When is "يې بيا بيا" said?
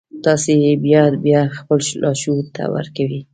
0.63-1.41